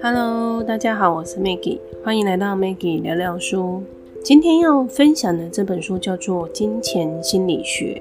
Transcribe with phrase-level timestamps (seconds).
[0.00, 3.82] Hello，大家好，我是 Maggie，欢迎来到 Maggie 聊聊书。
[4.22, 8.00] 今天要分享的这本书叫做《金钱心理学》，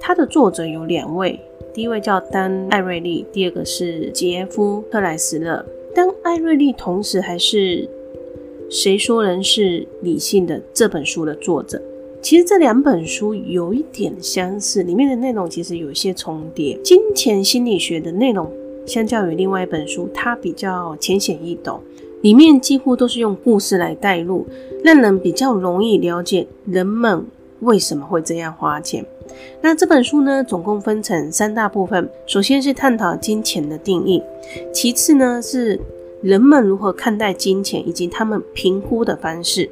[0.00, 1.38] 它的作者有两位，
[1.74, 5.64] 第一位叫丹·艾瑞利，第二个是杰夫·克莱斯勒。
[5.94, 7.58] 丹·艾瑞利同时还是
[8.70, 11.82] 《谁说人是理性的》这本书的作者。
[12.22, 16.76] 其实这两本书有一点相似，里面的内容其实有一些重叠。
[16.82, 18.50] 《金钱心理学》的内容。
[18.86, 21.80] 相较于另外一本书，它比较浅显易懂，
[22.22, 24.44] 里面几乎都是用故事来带入，
[24.82, 27.24] 让人比较容易了解人们
[27.60, 29.04] 为什么会这样花钱。
[29.60, 34.20] 那这本书呢，总共分成三大部分，首先是探讨金钱的定义，
[34.72, 35.78] 其次呢是
[36.20, 39.70] 人们如何看待金钱以及他们评估的方式，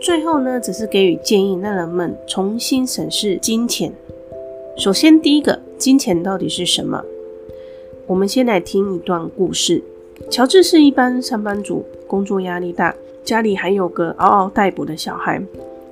[0.00, 3.92] 最后呢只是给予建议，让人们重新审视金钱。
[4.78, 7.04] 首先，第一个，金钱到底是什么？
[8.06, 9.82] 我们先来听一段故事。
[10.30, 15.42] 乔治是一般上班族，工作压力大，家里还有个嗷嗷待哺的小孩，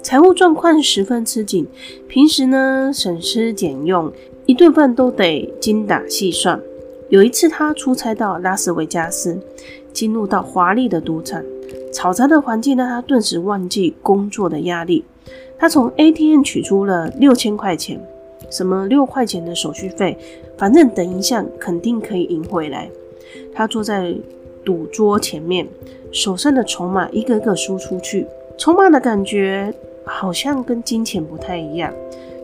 [0.02, 1.66] 财务状况十分吃紧。
[2.08, 4.10] 平时呢，省吃俭用，
[4.46, 6.58] 一顿饭都得精打细算。
[7.10, 9.38] 有一次，他出差到拉斯维加斯，
[9.92, 11.42] 进入到华丽的赌场，
[11.92, 15.04] 嘈杂的环境让他顿时忘记工作的压力。
[15.58, 18.00] 他从 ATM 取出了六千块钱。
[18.50, 20.16] 什么六块钱的手续费，
[20.56, 22.88] 反正等一下肯定可以赢回来。
[23.52, 24.14] 他坐在
[24.64, 25.66] 赌桌前面，
[26.12, 31.92] 手上的筹码一个个输出去，筹码的感觉好像跟金钱不太一样。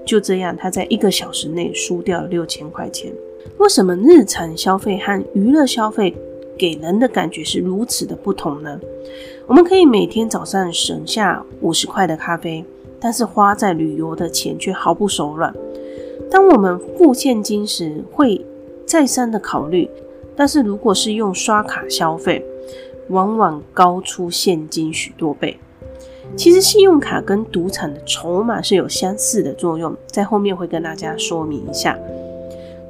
[0.04, 3.10] 就这样，他在一个小时内输掉了六千块钱。
[3.56, 6.14] 为什么日常消费和娱乐消费
[6.56, 8.80] 给人的感觉是如此的不同呢？
[9.46, 12.64] 我们可以每天早上省下五十块的咖啡，
[12.98, 15.54] 但是花在旅游的钱却毫不手软。
[16.30, 18.44] 当我们付现金时，会
[18.86, 19.88] 再三的考虑；
[20.34, 22.44] 但是如果是用刷卡消费，
[23.08, 25.58] 往往高出现金许多倍。
[26.36, 31.98] 其实，信用卡跟赌场的筹码是有相似的作用，在后面会跟大家说明一下。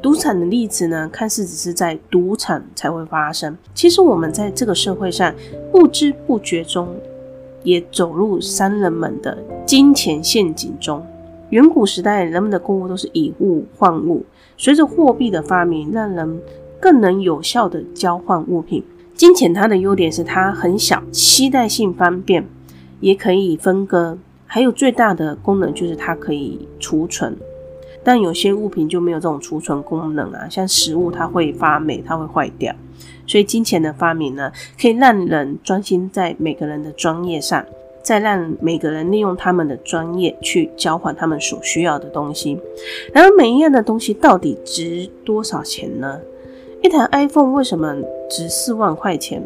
[0.04, 5.34] 赌场的例子呢，看似只是在赌场才会发生，其实我们在这个社会上
[5.72, 6.86] 不知不觉中，
[7.62, 11.02] 也走入商人们的金钱陷阱中。
[11.48, 14.22] 远古时代，人们的购物都是以物换物。
[14.58, 16.38] 随着货币的发明，让人
[16.78, 18.84] 更能有效地交换物品。
[19.14, 22.46] 金钱它的优点是它很小，携带性方便，
[23.00, 24.18] 也可以分割。
[24.44, 27.34] 还有最大的功能就是它可以储存。
[28.04, 32.74] 但有些物品就没有这种储存功能啊，像食物它会发霉，它会坏掉。
[33.26, 37.64] 所以金钱的发明呢，可以让人专心在每个人的专业上。
[38.02, 42.60] 再让每个人利用他们的专业去交换他们所需要的东西，
[43.14, 46.20] 然而每一样的东西到底值多少钱呢？
[46.82, 47.96] 一台 iPhone 为什么
[48.28, 49.42] 值四万块钱？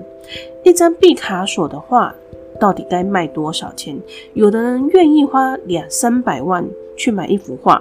[0.65, 2.13] 一张毕卡索的画
[2.59, 3.97] 到底该卖多少钱？
[4.35, 7.81] 有的人愿意花两三百万去买一幅画，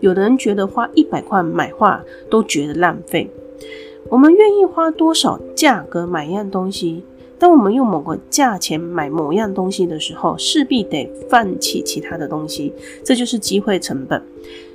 [0.00, 3.30] 有的人觉得花一百块买画都觉得浪费。
[4.08, 7.04] 我们愿意花多少价格买一样东西？
[7.38, 12.72] 当我们用某个价钱买某样东西的时候，势必得放弃其他的东西，
[13.02, 14.22] 这就是机会成本。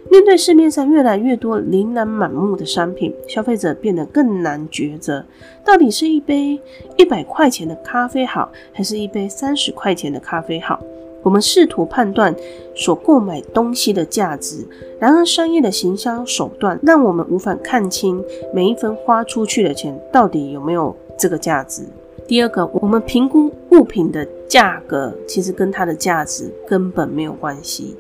[0.09, 5.25] 面对市面上越来越多琳琅满目的商品，消费者变得更难抉择，
[5.63, 6.59] 到底是一杯
[6.97, 10.79] 一百块钱的咖啡好，还是一杯三十块钱的咖啡好？
[11.25, 12.35] 我们试图判断
[12.75, 14.63] 所购买东西的价值，
[14.99, 21.81] 然而商业的行销手段让我们无法看清每一分花出去的钱到底有没有这个价值。
[22.27, 27.95] 第二个，我们评估物品的价格，其实跟它的价值根本没有关系。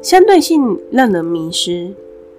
[0.00, 1.92] 相对性让人迷失，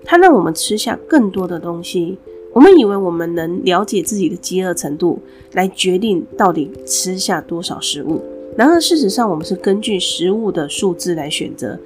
[0.04, 2.18] 它让我们吃下更多的东西。
[2.54, 5.20] 我们以为我们能了解自己的饥饿程度，
[5.54, 8.20] 来决定到底吃下多少食物。
[8.56, 11.78] 然而事实上，我们是根据食物的数字来选择。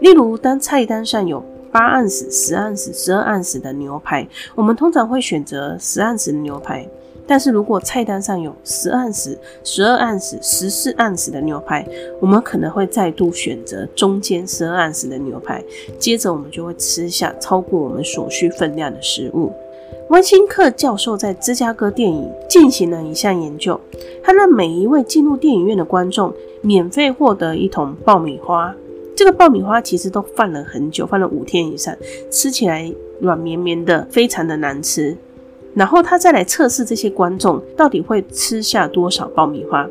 [0.00, 6.88] 例如，当菜单上有八盎司、十盎司、十二盎司的牛排，我们通常会选择十盎司的牛排。
[7.26, 11.86] 但是如果菜单上有十盎司、十二盎司、十四盎司的牛排，
[12.20, 15.62] 我们可能会再度选择中间十二盎司的牛排。
[15.98, 19.52] 接着我们就会吃下超过我们所需分量的食物。
[20.08, 23.78] 温辛克教授在芝加哥电影进行了一项研究，
[24.22, 26.32] 他让每一位进入电影院的观众
[26.62, 28.74] 免费获得一桶爆米花。
[29.14, 31.94] 这个爆米花其实都放了很久，放了五天以上，
[32.30, 32.90] 吃起来
[33.20, 35.14] 软绵绵的，非常的难吃。
[35.74, 39.86] 然后他再来测试这些观众到底会吃下多少爆米花。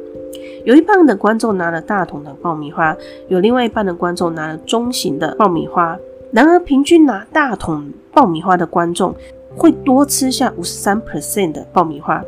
[0.65, 2.97] 有一半的观众拿了大桶的爆米花，
[3.27, 5.95] 有另外一半的观众拿了中型的爆米花。
[6.31, 9.15] 然而，平均拿大桶爆米花的观众
[9.57, 12.23] 会多吃下五十三 percent 的爆米花。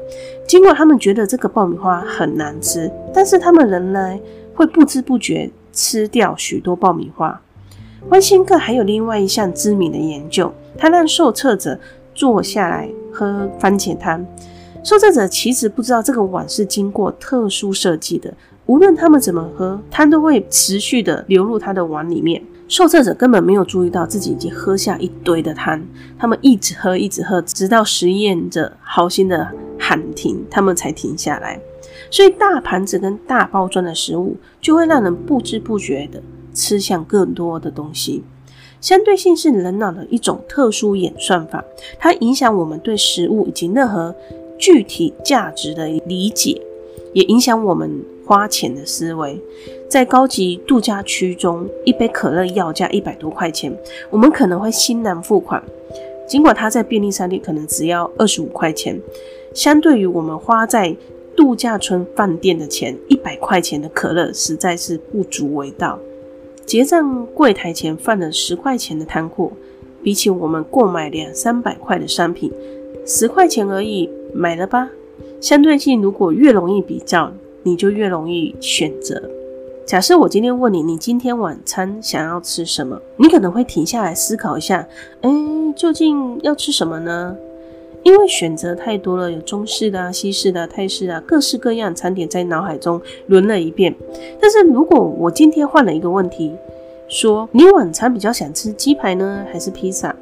[0.48, 4.20] 尽管他们觉得这个爆米花很难吃，但是他们仍然
[4.56, 7.40] 会不知不觉吃掉许多爆米花。
[8.10, 11.80] 温辛克还有另外一项知名的研究，他让受测者
[12.16, 14.26] 坐下来喝番茄汤。
[14.84, 18.34] 受测者其实不知道这个碗是经过特殊设计的。
[18.66, 22.42] 无论他们怎么喝，汤都会持续的流入他的碗里面。
[22.70, 25.82] 受测者根本没有注意到自己已经喝下一堆的汤，
[26.20, 31.60] 他们一直喝，一直喝，直到实验者好心的喊停，他们才停下来。
[32.12, 36.22] 所以大盘子跟大包装的食物就会让人不知不觉的
[36.54, 38.24] 吃向更多的东西。
[38.80, 41.66] 相对性是人脑的一种特殊演算法，
[41.98, 44.16] 它影响我们对食物以及任何
[44.60, 46.62] 具体价值的理解，
[47.14, 47.90] 也影响我们。
[48.30, 49.42] 花钱的思维，
[49.90, 53.76] 在高级度假区中，一杯可乐要价一百多块钱，
[54.12, 55.64] 我们可能会欣然付款。
[56.28, 59.02] 尽管它在便利商店可能只要二十五块钱，
[59.52, 60.96] 相对于我们花在
[61.36, 65.98] 度假村饭店的钱，一百块钱的可乐实在是不足为道。
[66.68, 69.52] 结账柜台前放了十块钱的汤货，
[70.04, 72.52] 比起我们购买两三百块的商品，
[73.08, 74.92] 十块钱而已，买了吧。
[75.42, 77.34] 相对性如果越容易比较，
[77.64, 79.32] 你就越容易选择。
[79.90, 83.02] 假设我今天问你，你今天晚餐想要吃什么？
[83.18, 84.88] 你可能会停下来思考一下，
[85.22, 85.30] 哎，
[85.76, 87.36] 究竟要吃什么呢？
[88.04, 93.96] 因为选择太多了，有中式的、西式的、泰式啊，各式各样餐点在脑海中轮了一遍。
[94.40, 96.56] 但是如果我今天换了一个问题，
[97.08, 100.16] 说你晚餐比较想吃鸡排呢，还是披萨？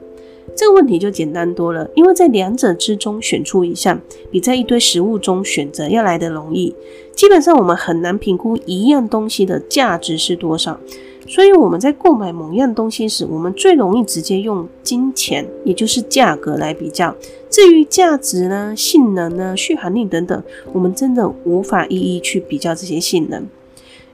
[0.56, 4.02] 这个问题就简单多了，因为在两者之中选出一项，
[4.32, 6.74] 比在一堆食物中选择要来得容易。
[7.14, 10.80] 基本上我们很难评估一样东西的价值是多少，
[11.28, 17.16] 所以我们在购买某样东西时，我们最容易直接用金钱，也就是价格来比较。
[17.50, 20.44] 至于价值呢、性能呢、续航力等等，
[20.74, 23.48] 我们真的无法一一去比较这些性能。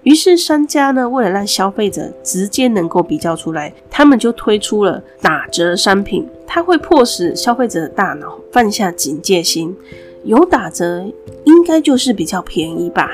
[0.03, 6.27] 于是商家呢，为了让消费者直接能够比较出来，他们就推出了打折商品。
[6.45, 9.75] 它会迫使消费者的大脑放下警戒心，
[10.23, 11.05] 有打折
[11.45, 13.09] 应该就是比较便宜吧。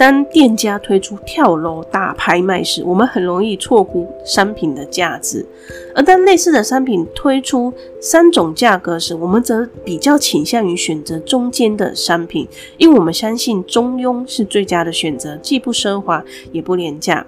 [0.00, 5.44] 当店家推出跳楼大拍卖时，我们很容易错估商品的价值；
[5.94, 7.70] 而当类似的商品推出
[8.00, 12.48] 三种价格时，我们则比较倾向于选择中间的商品，
[12.78, 17.26] 因为我们相信中庸是最佳的选择，既不奢华也不廉价。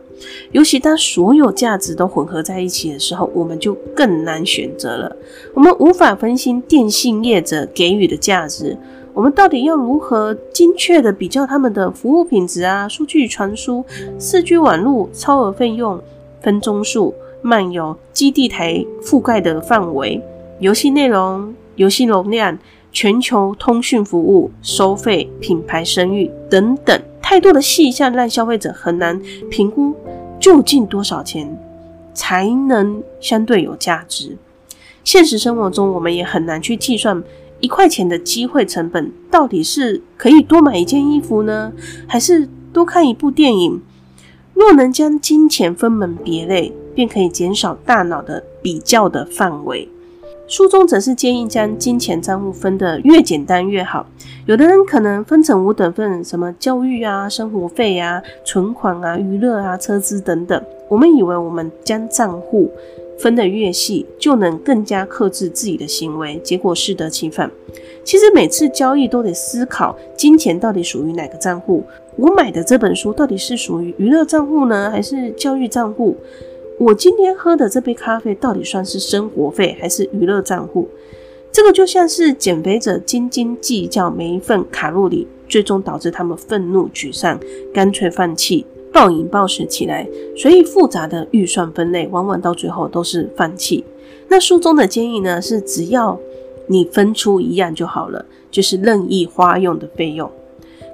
[0.53, 5.15] 尤其当所有价值都混合在一起的时候，我们就更难选择了。
[5.53, 8.79] 我们无法分析电信业者给予的价值。
[9.15, 13.85] 我们到底要如何精确地比较他们的服务品质啊、数据传输、
[14.19, 16.01] 四 G 网络、超额费用、
[16.41, 20.23] 分钟数、漫游、基地台覆盖的范围、
[20.61, 22.59] 游戏内容、游戏容量、
[22.91, 29.21] 全球通讯服务、收费、品牌声誉等等，太多的细项让消费者很难
[29.51, 29.95] 评估
[30.41, 31.55] 究竟多少钱
[32.15, 34.39] 才能相对有价值。
[35.05, 37.23] 现实生活中，我们也很难去计算。
[37.63, 41.73] 一块钱的机会成本，到底是可以多买一件衣服呢，
[42.09, 43.81] 还是多看一部电影？
[44.53, 49.89] 若能将金钱分门别类，便可以减少大脑的比较的范围。
[50.49, 54.05] 书中则是建议将金钱账户分得越简单越好。
[54.45, 60.61] 有的人可能分成五等份，什么教育啊、生活费啊、存款啊、娱乐啊、车资等等。
[60.91, 62.71] 我们以为我们将账户
[63.19, 67.51] 分得越细，就能更加克制自己的行为，结果适得其反。
[68.05, 71.85] 其实每次交易都得思考，金钱到底属于哪个账户？
[72.17, 76.17] 我买的这本书到底是属于娱乐账户呢，还是教育账户？
[76.79, 80.89] 我今天喝的这杯咖啡到底算是生活费还是娱乐账户？
[81.53, 87.39] 这个就像是减肥者斤斤计较每一份卡路里，最终导致他们愤怒、沮丧，
[87.73, 88.67] 干脆放弃。
[88.93, 90.07] 暴饮暴食起来，
[90.37, 93.85] 所以复杂的预算分类往往到最后都是放弃。
[94.29, 96.19] 那书中的建议呢，是只要
[96.67, 100.31] 你分出一样就好了，就是任意花用的费用，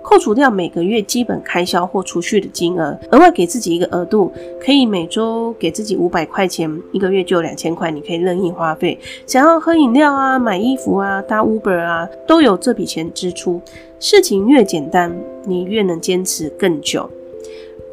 [0.02, 4.32] 扣除掉每个月基本开销或储蓄的金额，额外给自己一个额度，
[4.64, 8.98] 可以每周给自己五百块钱，一个月就两千块，你可以任意花费。
[9.26, 13.60] 想要喝饮料啊、买衣服啊、搭 Uber 啊，都有这笔钱支出。
[14.00, 15.14] 事情越简单，
[15.44, 17.10] 你越能坚持更久。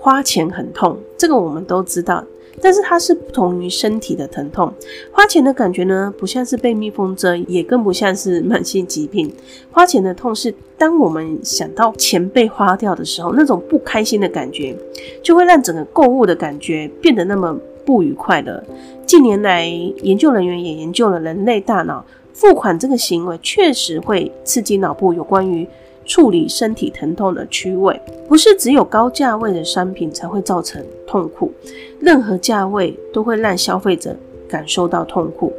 [0.05, 2.23] 花钱很痛，这个我们都知道，
[2.61, 4.71] 但是它是不同于身体的疼痛。
[5.11, 9.33] 花钱的感觉呢，不像是被蜜蜂蛰，也更不像是慢性疾病。
[9.71, 14.77] 花钱的痛是当我们想到钱被花掉的时候，那种不开心的感觉，
[15.23, 18.63] 就会让整个购物的感觉变得那么不愉快的。
[19.07, 19.65] 近年来，
[20.03, 25.67] 研究人员也研究了人类大脑付款这个行为，确实会刺激脑部有关于
[26.05, 27.99] 处理身体疼痛的区位。
[28.27, 31.51] 不是只有高价位的商品才会造成痛苦，
[31.99, 34.15] 任何价位都会让消费者
[34.47, 35.51] 感受到痛苦。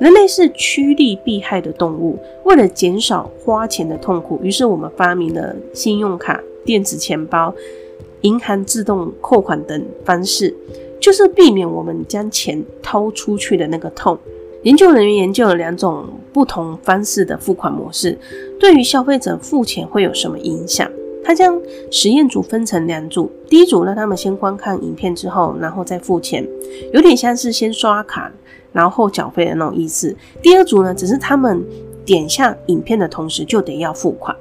[0.00, 7.54] 人类是趋利避害的动物，为了减少花钱的痛苦，于是我们发明了信用卡、电子钱包、
[8.20, 10.54] 银行自动扣款等方式。
[10.98, 14.18] 就是避免我们将钱掏出去的那个痛。
[14.62, 16.04] 研究人员研究了两种
[16.36, 18.18] 不同方式的付款模式，
[18.60, 20.86] 对于消费者付钱会有什么影响？
[21.24, 21.58] 他将
[21.90, 26.46] 实验组分成两组，第一组让他们先观看影片之后，然后再付钱，
[26.92, 28.30] 有点像是先刷卡
[28.70, 30.14] 然后缴费的那种意思。
[30.42, 31.64] 第二组呢，只是他们
[32.04, 34.36] 点下影片的同时就得要付款。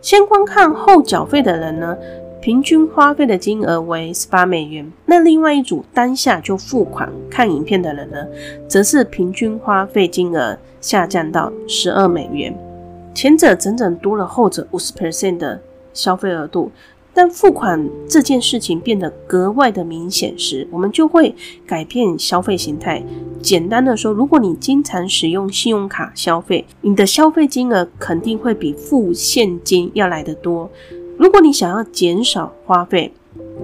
[0.00, 1.96] 先观看后缴费的人呢，
[2.40, 4.90] 平均花费的金额为十八美元。
[5.04, 8.26] 那另外一组当下就付款看影片的人呢，
[8.66, 12.56] 则是平均花费金额下降到十二美元。
[13.14, 15.60] 前者整整多了后者五十 percent 的
[15.92, 16.72] 消费额度。
[17.12, 21.34] 当付款这件事情变得格外的明显时，我们就会
[21.66, 23.02] 改变消费形态。
[23.42, 30.70] 简单的说，如果你经常使用信用卡消费，你的消费金额肯定会比付现金要来得多。
[31.20, 33.12] 如果你想要减少花费，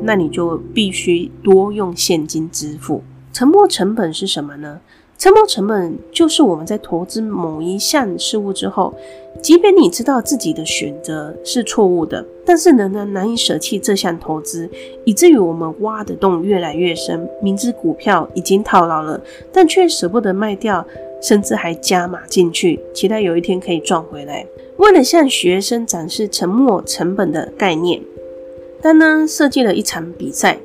[0.02, 3.02] 那你就必须多用现金支付。
[3.32, 4.78] 沉没成本是什么呢？
[5.16, 8.94] 沉没成本就是我们在投资某一项事物之后，
[9.40, 14.68] 即便你知道自己的选择是错误的，但是仍然难以舍弃这项投资，
[15.06, 17.26] 以至于我们挖的洞越来越深。
[17.40, 19.18] 明知股票已经套牢了，
[19.50, 20.86] 但却舍不得卖掉，
[21.22, 24.46] 甚至还加码进去，期待有一天可以赚回来。
[24.76, 28.00] 为了向学生展示沉没成本的概念，
[28.82, 30.58] 丹呢设计了一场比赛，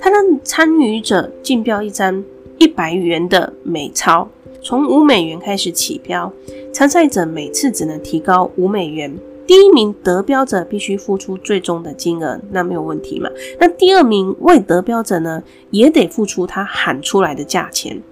[0.00, 2.24] 他让参与者竞标一张
[2.58, 4.28] 一百元的美钞，
[4.62, 6.32] 从五美元开始起标，
[6.72, 9.14] 参赛者每次只能提高五美元。
[9.46, 13.30] 第一名得标者必须付出最终的金额，那没有问题嘛？
[13.58, 18.02] 那第二名未得标者呢，也得付出他喊出来的价钱。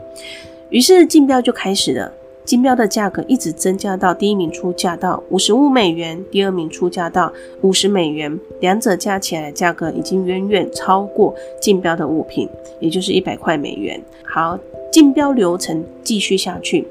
[0.77, 2.13] 于是竞标就开始了。
[2.45, 12.47] 竞标的价格一直增加到第一名出价到五十五美元，第二名出价到五十美元，两者加起来的价格已经远远超过竞标的物品，
[12.79, 13.99] 也就是一百块美元。
[14.23, 14.59] 好，
[14.93, 16.87] 竞标流程继续下去，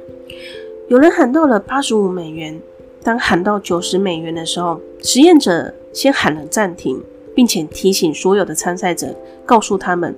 [0.87, 2.59] 有人喊到了八十五美元，
[3.03, 6.99] 当喊到九十美元的时候，实验者先喊了暂停，
[7.35, 9.15] 并且提醒所有的参赛者，
[9.45, 10.15] 告诉他们。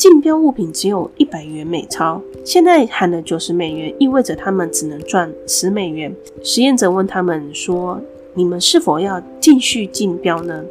[0.00, 6.10] 竞标物品只有一百元美钞，现在喊了九十美元，意味着他们只能赚十美元。
[6.42, 8.00] 实验者问他们说
[8.32, 10.64] ：“你们是否要继续竞标呢？”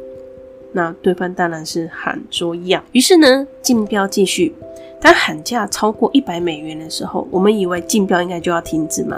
[0.74, 2.82] 那对方当然是喊说要。
[2.90, 4.52] 于是呢，竞标继续。
[5.00, 9.16] 当喊价超过一百美元的时候，我们以为竞标应该就要停止嘛。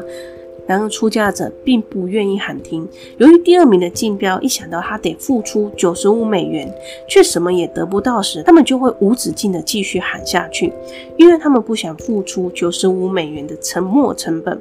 [0.66, 2.88] 然而出价者并不愿意喊停。
[3.18, 6.72] 由于第二名的竞标一想到他得付出九十五美元，
[7.08, 10.72] 却什么也得不到时，他们就会无止境的继续喊下去，
[11.16, 14.60] 因为他们不想付出九十五美元的沉没成本。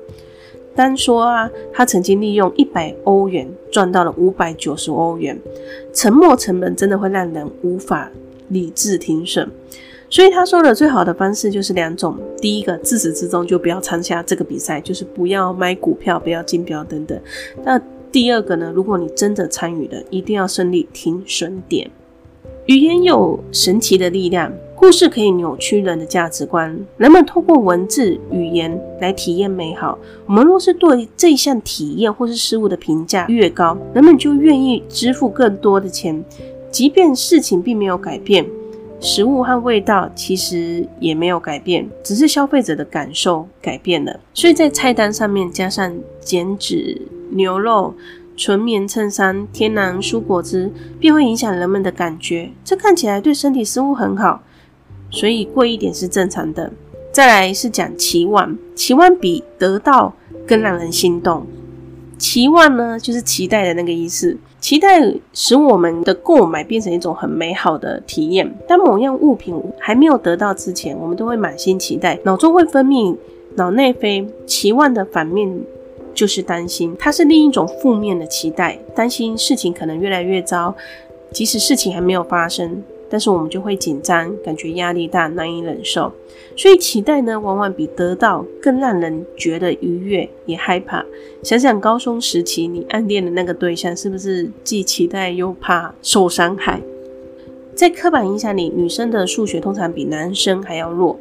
[0.74, 5.38] 单说啊，他曾经利用一百欧元赚到了五百九十欧元，
[5.94, 8.10] 沉没成本真的会让人无法
[8.48, 9.50] 理智停损。
[10.12, 17.18] 所以他说的最好的方式就是两种：第一个，自始至终就不要参加这个比赛，就是不要买股票、不要竞标等等。
[17.64, 18.70] 那第二个呢？
[18.76, 21.90] 如果你真的参与了，一定要设立停损点。
[22.66, 26.78] 语言有神奇的力量，故事可以扭曲人的价值观。
[26.98, 29.98] 人们透过文字、语言来体验美好。
[30.26, 36.22] 我们若是对这一项体验或是事物的评价越高，人们就愿意支付更多的钱，
[36.70, 38.46] 即便事情并没有改变。
[39.02, 44.20] 食物和味道其实也没有改变，只是消费者的感受改变了。
[44.32, 47.96] 所以在菜单上面加上减脂牛肉、
[48.38, 52.52] 纯棉衬衫、天然蔬果汁，便会影响人们的感觉。
[52.64, 54.44] 这看起来对身体似乎很好，
[55.10, 56.72] 所以贵一点是正常的。
[57.12, 60.14] 再来是讲期望，期望比得到
[60.48, 61.46] 更让人心动。
[62.22, 64.38] 期望呢，就是期待的那个意思。
[64.60, 65.02] 期待
[65.34, 68.48] 使我们的购买变成一种很美好的体验。
[68.68, 73.18] 当某样物品还没有得到之前，我们都会满心期待，脑中会分泌
[73.56, 74.26] 脑内啡。
[74.46, 75.52] 期望的反面
[76.14, 80.76] 就是担心，它是另一种负面的期待，担心事情可能越来越糟，
[81.32, 82.84] 即使事情还没有发生。
[83.12, 86.12] 但是我们就会紧张，感觉压力大，难以忍受。
[86.56, 91.06] 所以期待呢，往往比得到更让人觉得愉悦，也害怕。
[91.44, 96.82] 想想高中时期你暗恋的那个对象，是不是既期待又怕受伤害？
[97.76, 101.20] 在刻板印象里，女生的数学通常比男生还要弱。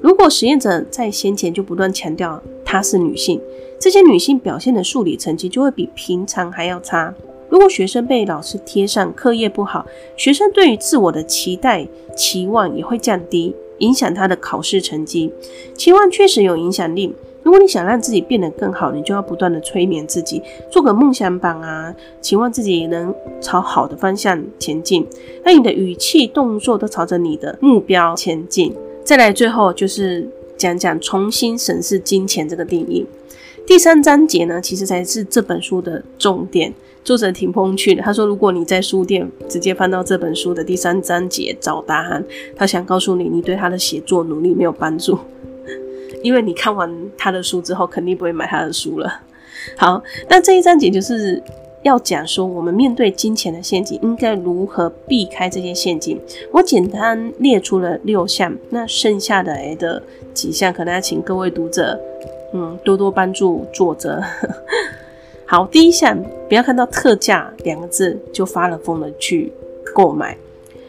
[0.00, 3.40] 如果实验者在先前就不断强调她是女性，
[3.80, 7.14] 这些女性表现的数理成绩就会比平常还要差。
[7.48, 9.86] 如果学生被老师贴上课业不好，
[10.16, 11.86] 学生对于自我的期待
[12.16, 15.32] 期望也会降低，影响他的考试成绩。
[15.74, 17.14] 期望确实有影响力。
[17.42, 25.06] 如果你想让自己变得更好，你就要不断的催眠自己，做个梦想榜啊，期望自己能朝好的方向前进。
[25.42, 28.74] 那你的语气、动作都朝着你的目标前进。
[29.02, 30.28] 再来，最后就是
[30.58, 33.06] 讲讲重新审视金钱这个定义。
[33.68, 36.72] 第三章节呢，其实才是这本书的重点。
[37.04, 42.24] 作者挺风趣的，他说：“如果你在书店直接翻到这本书的第三章节找答案，
[42.56, 45.18] 他想告诉你，你对他的写作努力没有帮助，
[46.24, 49.20] 因为你看完他的书之后，肯定不会买他的书了。”
[49.76, 51.42] 好，那这一章节就是
[51.82, 56.18] 要讲说，我们面对金钱的陷阱，应该如何避开这些陷阱。
[56.52, 62.00] 我简单列出了六项，那剩下的的几项，可能要请各位读者，
[62.52, 64.22] 嗯，多多帮助作者。
[65.44, 69.52] 好，第一项，不要看到特价两个字就发了疯的去
[69.94, 70.36] 购买，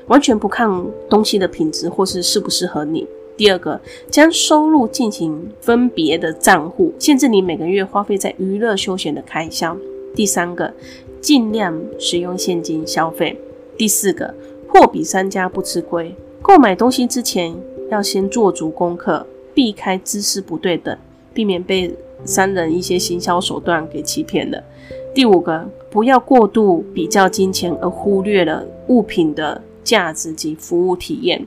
[0.08, 0.70] 完全不看
[1.10, 3.08] 东西的品质或是适不适合你。
[3.38, 9.78] 第二个，将收入进行分别的账户，限制你每个月花费在娱乐休闲的开销。
[10.14, 10.74] 第三个，
[11.22, 13.40] 尽量使用现金消费。
[13.78, 14.34] 第四个，
[14.68, 17.56] 货比三家不吃亏，购买东西之前
[17.90, 20.98] 要先做足功课，避开知识不对等，
[21.34, 21.96] 避免被
[22.26, 24.64] 商人一些行销手段给欺骗了。
[25.14, 31.46] 第五个，不要过度比较金钱而忽略了物品的价值及服务体验。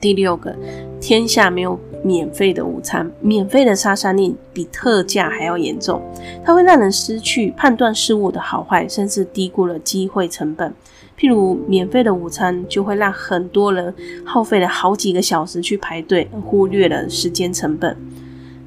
[0.00, 0.54] 第六个，
[1.00, 6.02] 天下没有免费的午餐，免费的杀伤力比特价还要严重，
[6.44, 10.74] 它会让人失去判断事物的好坏，甚至低估了机会成本。
[11.18, 13.94] 譬如，免费的午餐就会让很多人
[14.26, 17.96] 耗费了好几个小时去排队，忽略了时间成本。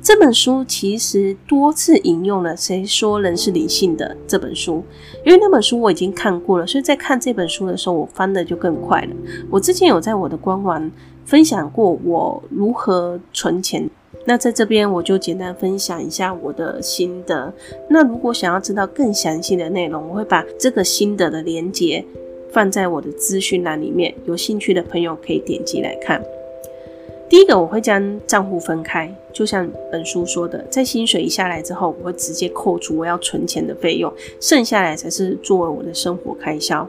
[0.07, 4.81] 这本书其实多次引用了《谁说人是理性的》这本书，
[5.25, 9.09] 因为那本书我已经看过了，所以在看这本书的时候，我翻的就更快了。
[9.51, 10.89] 我之前有在我的官网
[11.25, 13.85] 分享过我如何存钱，
[14.23, 17.53] 那在这边我就简单分享一下我的心得。
[17.89, 22.01] 那如果想要知道更详细的内容，我会把这个心得的连接
[22.53, 26.23] 放在我的资讯栏里面，有兴趣的朋友可以点击来看。
[27.29, 36.87] 第一个，我会将账户分开，就像本书说的，在薪水一下来之后，我会直接扣除我要存钱的费用，剩下来才是作为我的生活开销。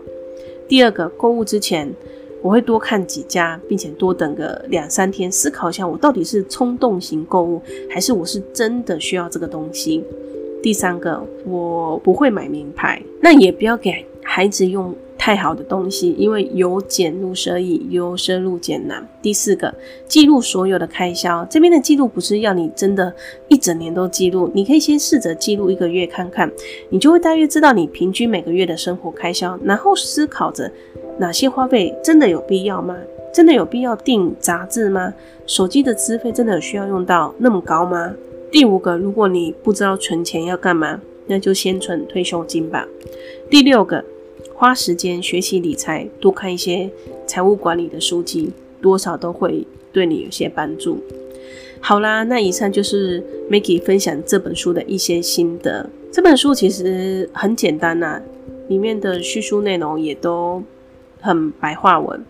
[0.68, 1.92] 第二个，购物之前
[2.40, 10.04] 我会多看几家，并且多等个两三天，思考一下我到底是冲动型购物，还是我是真的需要这个东西。
[10.62, 19.06] 第三个，我不会买名牌，那也不要给孩子用太好的东西，因为由俭入奢易，由奢入俭难。
[19.20, 19.74] 第四个，
[20.06, 21.44] 记录所有的开销。
[21.50, 23.12] 这边的记录不是要你真的
[23.48, 26.50] 一整年都记录，你可以先试着记录一个月看看，
[26.88, 30.70] 你就会大约知道你平均每个月的生活开销，然后思考着
[31.18, 32.96] 哪些花费真的有必要吗？
[33.34, 35.12] 真的有必要订杂志吗？
[35.46, 38.14] 手机的资费真的有需要用到那么高吗？
[38.50, 42.86] 第五个，如果你不知道存钱要干嘛，那就先存退休金吧。
[43.50, 44.04] 第六个。
[44.58, 46.90] 花时间学习理财，多看一些
[47.28, 48.50] 财务管理的书籍，
[48.82, 50.98] 多少都会对你有些帮助。
[51.78, 55.88] 好啦，那以上就是 Maggie 分享这本书的一些心得。
[56.10, 58.22] 这本书其实很简单呐、啊，
[58.66, 60.60] 里面的叙述内容也都
[61.20, 62.20] 很白话文。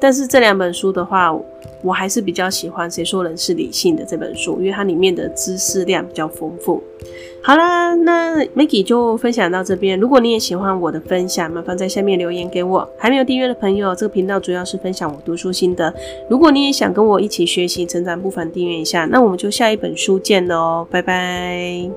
[0.00, 1.30] 但是这两本书的话，
[1.82, 6.82] 我还是比较喜欢《谁说人是理性的》这本书，因为它里面的知识量比较丰富。
[7.42, 9.98] 好啦，那 Maggie 就分享到这边。
[9.98, 12.86] 如果你也喜欢我的分享，麻烦在下面留言给我。
[12.98, 15.92] 还没有订阅的朋友，这个频道主要是分享我读书心得。
[16.28, 19.06] 如果你也想跟我一起学习成长，不妨订阅一下。
[19.06, 21.90] 那我们就下一本书见喽，拜拜。